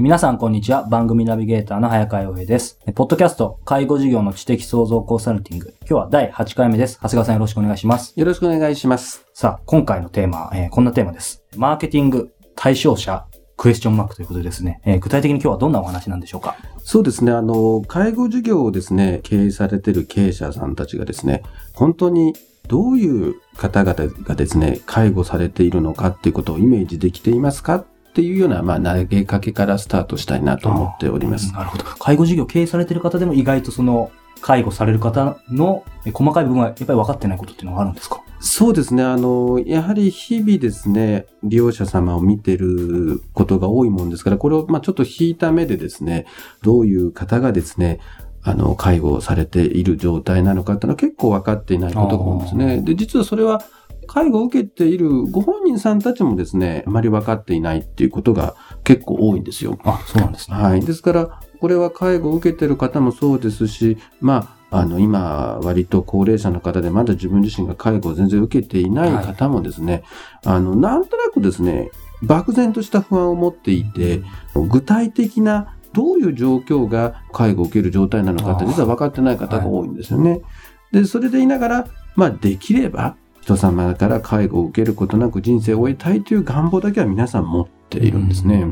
[0.00, 0.82] 皆さん、こんにちは。
[0.82, 2.80] 番組ナビゲーターの早川洋平です。
[2.96, 5.72] ポッドキャスト、介護事業の知的創造コンサルティング。
[5.82, 6.98] 今日は第8回目です。
[7.00, 8.12] 長谷川さんよろしくお願いします。
[8.16, 9.24] よろしくお願いします。
[9.34, 11.44] さあ、今回のテーマ、えー、こんなテーマです。
[11.54, 13.24] マーケティング、対象者、
[13.56, 16.56] クエスチョンマークということでですね、えー、具体的に今日はどんなお話なんでしょうか？
[16.78, 22.34] そうですね、あの、介護事業をですね、経営されている経営者さんたちがですね、本当に
[22.66, 27.84] どういう方々がですね、介護されているのかっていうことをイメージできていますか？
[28.14, 31.52] っていうような、まあ、投げかけからスタートしたいなと思っております。
[31.52, 31.84] なるほど。
[31.84, 38.20] 介護事業経営されている方でも意外とその、介護される方の細かい部分はやっぱり分かってないことっていうのはあるんですか？
[38.40, 39.02] そうですね。
[39.02, 46.26] あの、やはり日々ですね、利用者様を見てることが多いもんですから、これをまあちょっと引いた目でですね、
[46.62, 48.00] どういう方がですね、
[48.42, 52.82] あの、介護をされている状態なのかっていうのは結構分かっていないことが多いんですね。
[52.82, 53.62] で、実はそれは
[54.06, 59.78] 介護を受けているご本人さんたちもですね、あまり分かっていないっていうことが結構多いんですよ。
[59.84, 60.56] あ、そうなんですね。
[60.56, 60.80] はい。
[60.80, 70.02] ですから、これは介護を受けている方もそうですし、まあ、あの、今、割と高齢者の方でまだ自分自身が介護を全然受けていない方もですね、
[70.44, 71.90] はい、あの、なんとなくですね、
[72.22, 74.22] 漠然とした不安を持っていて、
[74.68, 80.30] 具体的などういう状況が介護を受ける状態なのかって実は分かってない方が多いんですよね。
[80.32, 80.42] はい、
[80.92, 88.60] で、それで言いながら、まあ、できれば、人様から介護を受けることなく人生を終えたいという願望だけは皆さん持っているんですね。
[88.60, 88.66] や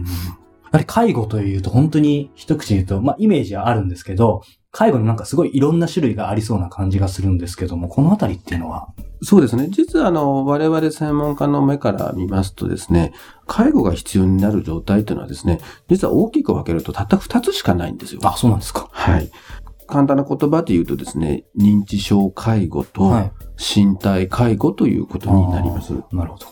[0.72, 4.40] はり介護というと本当に一口言うと、まあイメージはあるんですけど、
[4.70, 8.88] 介護になんかすごいいろんな種類がありそうな感じがするんですけども、このあたりっていうのは？
[9.20, 9.68] そうですね。
[9.68, 13.12] 実はあの、我々専門家の目から見ますとですね、
[13.46, 18.22] 介護が必要になる状態というのはですね、実は大きく分けるとたった2つしかないんですよ。
[18.24, 18.88] あ、そうなんですか。
[18.90, 19.30] はい。
[19.92, 25.92] 簡単な言葉で言うとですね、認知症介護と身体介護ということになります。
[25.92, 26.46] はい、なるほど。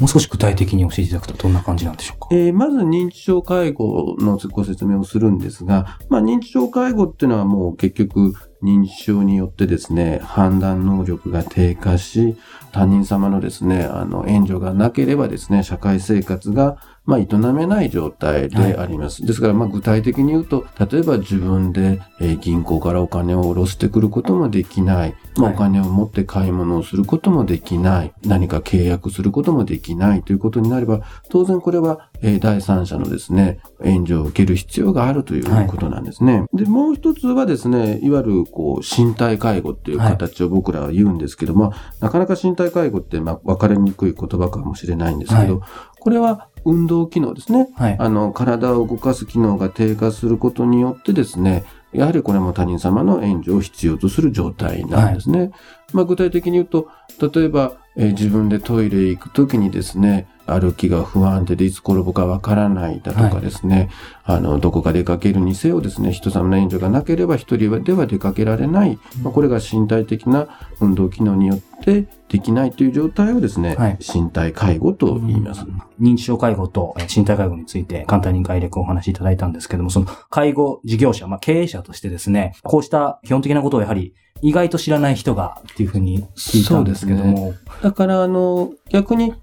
[0.00, 2.28] もう少し具体的に教えていただくとどんな感じなんでしょうか？
[2.32, 12.36] えー、まず認知症介護のご説明をするんですが、まあ認知症介護っていうのはもう結局認知症によってですね、判断能力が低下し、
[12.72, 16.78] 他人様のですね、あの援助がなければですね、社会生活が
[17.10, 19.22] まあ、営めない状態であります。
[19.22, 25.14] はい、ですから、まあ、具体的に言うと、例えば自分で、えー、銀行からお金を下ろしてくることもできない。
[25.36, 28.12] まあ、お金を持って買い物をすることもできない。
[28.24, 31.00] 何か契約することもできないということになれば、
[31.30, 36.40] 当然これは、えー、第三者のですね、援助を受ける必要があるということなんですね。
[36.40, 45.62] はい、で、もう一つはですね、いわゆる、こう、身体介護っていう形を僕らは言うんですけども、はい、なかなか身体介護って、まあ、分かりにくい言葉かもしれないんですけど、
[46.00, 47.68] これは運動機能ですね。
[47.76, 55.38] はい、あの、体を動かす機能が低下することによってですね、やはりこれも他人様の援助を必要とする状態なんですね。
[55.38, 55.50] はい、
[55.92, 56.88] まあ、具体的に言うと、
[57.32, 63.90] 例えば、えー、自分でトイレ行くときにですね、歩きが不安定でいつ転ぶかわからないだとかですね、
[64.22, 70.48] はい、あの、どこか出かけるにせよですね、人様の援助がなければ一人では出かけられない、まあ、これが身体的な
[70.80, 75.66] 運動機能によってできないという状態をですね、はい、身体介護と言います。
[76.00, 87.50] 認知症介護と身体介護について簡単に概略をお話しいただいたんですけども、その介護事業者、まあ、経営者としてですね、こうした基本的なことをやはり意外と知らない人がっていうふうに聞いたんですけども。
[87.50, 87.58] ね、
[87.90, 89.34] だから、あの、逆に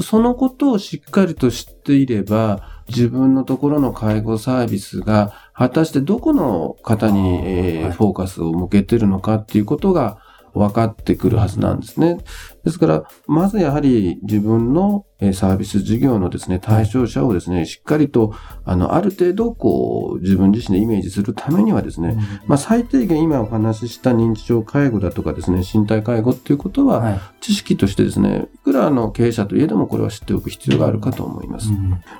[0.00, 10.18] そのことをしっかりと知っていれば、自分のところの介護サービスが果たしてどこの方に、えー、フォーカスを向けてるのかっていうことが
[10.54, 12.18] 分かってくるはずなんですね。
[12.64, 31.68] ですから、まずやはり自分のサービス事業のですね、対象者をですね、しっかりと、あの、ある程度、こう、自分自身でイメージするためにはですね、まあ、最低限今お話しした認知症介護だとかですね、身体介護っていうことは、知識としてですね、いくらの経営者といえどもこれは知っておく必要があるかと思います。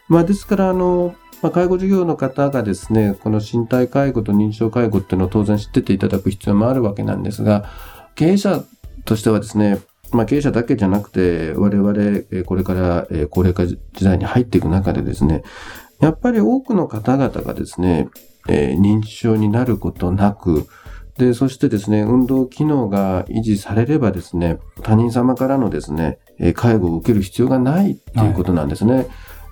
[0.08, 7.64] まあ、ですから、あの、まあ、介護事業の方がですね、この身体介護と認知症介護っていうのを当然知ってていただく必要もあるわけなんですが、
[8.14, 8.64] 経営者
[9.04, 9.80] としてはですね、
[10.12, 15.42] まあ、経営者だけじゃなくて、我々、これから、高齢化時代に入っていく中でですね、
[16.00, 18.08] やっぱり多くの方々がですね、
[18.48, 20.66] えー認知症になることなく、
[21.18, 26.18] で、そしてですね、運動機能が維持されればですね、他人様からのですね、
[26.54, 29.06] 介護を受ける必要がないっていうことなんですね。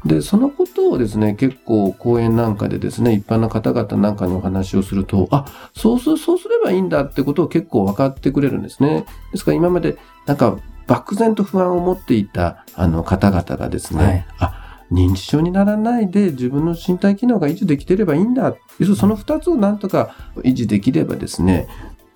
[0.05, 9.07] で、そのことをですね、結構講演なんかでですね、一般の方々なんかにお話をすると、あ、そうす、そうすればいいんだってことを結構分かってくれるんですね。
[9.33, 9.97] ですから今まで
[10.27, 18.45] なんか漠然と不安を持っていたあの方々がですね、はいあ、認知症にならないで自分の身体機能が維持できてればいいんだ。
[18.45, 21.69] 要するにその二つをなんとか維持できればですね、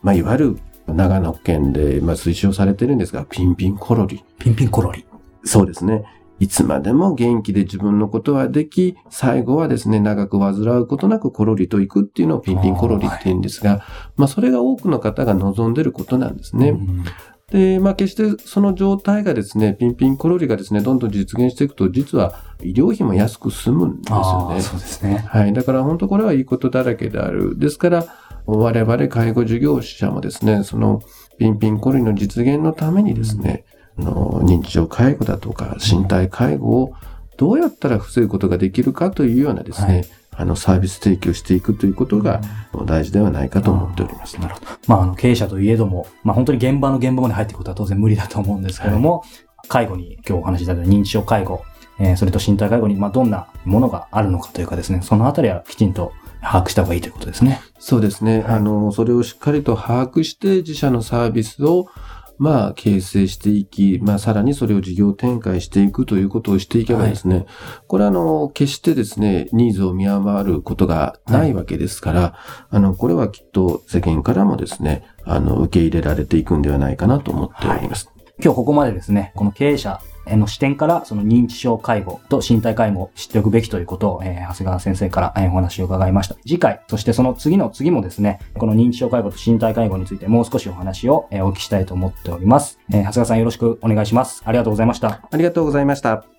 [0.02, 4.24] まあ、いわゆる長野県で、まあ、推奨されてるんですが、ピンピンコロリ。
[4.38, 5.04] ピンピンコロリ。
[5.44, 6.04] そうですね。
[6.42, 13.84] いつまでも元気で自分のことはでき、最後はですね、長く患うことなくコロリと行くっていうのをピンピンコロリって言うんですが、
[14.16, 16.70] まあそれが多くの方が望んでることなんですね。
[16.70, 17.04] うん
[17.52, 24.62] で、まあ決してその状態がですね、ピンピンコロリがですね、どんどん実現していくと、実は医療費も安く済むんですよね。
[24.62, 25.18] そうですね。
[25.28, 25.52] はい。
[25.52, 27.58] だから本当これはいいことだらけである。
[27.58, 28.06] ですから、
[28.46, 31.02] 我々介護事業者もですね、その
[31.38, 33.64] ピンピンコロリの実現のためにですね、
[33.98, 36.94] あの認知症介護だとか身体介護を
[37.36, 42.40] どうやったら防ぐことができるかというようなですね、はいあのサービス提供していくということが
[42.86, 44.40] 大事ではないかと思っております。
[44.40, 44.66] なるほど。
[44.86, 49.24] まあ、あの、経営者といえども、まあ、本当に現場の現場まで入っていくことは当然無理だと思うんですけども、
[49.68, 51.62] 介護に今日お話しいただいた認知症介護、
[51.98, 57.60] えーそれと身体介護に、まあ、どんなものがあるのかというかですね、そのあたりはきちんと把握した方がいいということですね。
[57.78, 58.40] そうですね。
[58.40, 61.88] はいあの、それをしっかりと把握して自社のサービスを
[62.42, 67.46] まあ、形成していき、まあ、さらにそれを事業展開していくということをしていけばですね、
[67.86, 72.34] これはあの、決してですね、ニーズを見余ることがないわけですから、
[72.68, 78.10] あの、これはきっと世間からもですね、あの、受け入れられていくんではないかなと思っております。
[78.42, 80.00] 今日ここまでですね、この経営者
[80.30, 86.36] の視点から、その認知症介護と身体介護を知っておくべきということを、えー長谷川先生から、えお話を伺いました。
[86.46, 92.78] 次回、そしてその次の次もですね、この認知症介護と身体介護についてもう少しお話を、えお聞きしたいと思っております。
[92.90, 94.42] えー長谷川さんよろしくお願いします。
[94.44, 95.20] ありがとうございました。
[95.30, 96.31] ありがとうございました。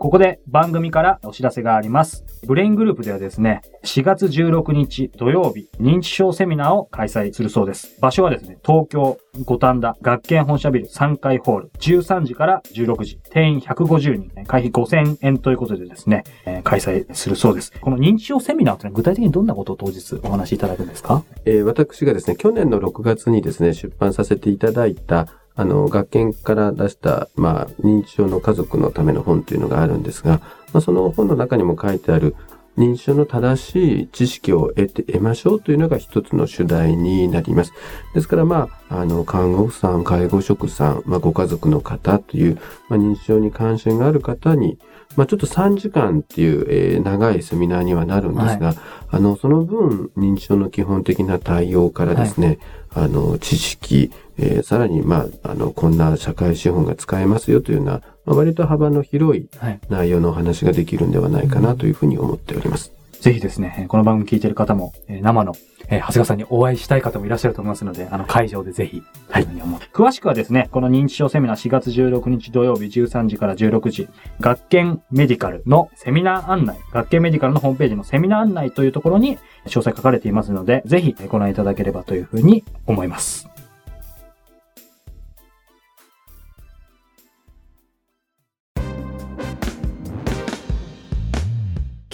[0.00, 2.24] ここで番組からお知らせがあります。
[2.46, 8.00] ブレイングループではですね、4月16日土曜日、認知症セミナーを開催するそうです。
[8.00, 17.70] 場所はですね、東京五反田学研本社ビル3階ホール、13時から16時、定員150人、会費5000円ということでですね、えー開催するそうです。
[17.78, 21.22] この認知症セミナーというのは具体的にどんなことを当日お話しいただくんですか？
[21.44, 25.26] えー私がですね、去年の6月にですね、出版させていただいた、
[25.60, 30.40] あの、学研から出した、まあ、認知症の家族のための本というのがあるんですが、
[30.72, 32.34] まあ、その本の中にも書いてある、
[32.78, 37.74] 認知症の正しい知識を得て、得ましょうというのが一つの主題になります。
[38.14, 42.58] ですから、まあ、あの、看護婦さん、介護職さん、まあ、ご家族の方という、
[42.88, 44.78] まあ、認知症に関心がある方に、
[45.16, 48.74] まあ、ちょっと3時間っていう、えー長いセミナーにはなるんですが、
[49.12, 52.58] あの、その分、認知症の基本的な対応からですね、
[52.92, 57.92] あの、知識、えーさらに、まあ、あの、こんな社会資本が使えますよというような、
[58.24, 59.80] まあ、割と幅の広いはい。
[59.88, 62.92] 内容のお話ができるんではないかなというふうに思っております。
[63.20, 65.52] ぜひですね、えーこの番組聞いている方も、えー生の、
[65.88, 69.46] えー長谷川さんにお会いしたい方もいらっしゃると思いますので、あの、会場でぜひ、はい。
[69.92, 74.08] 詳しくはですね、この認知症セミナー4月16日土曜日13時から16時、
[74.40, 79.36] 学研メディカルのセミナー案内、学研メディカルのホームページのセミナー案内というところに
[79.66, 83.49] 詳細書かれていますので、ぜひえーご覧いただければというふうに思います。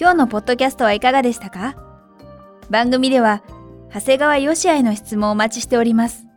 [0.07, 1.75] 今日のポッドキャストはいかがでしたか？
[2.71, 3.43] 番組では
[3.93, 6.29] 長谷川よしあへの質問をお待ちしております。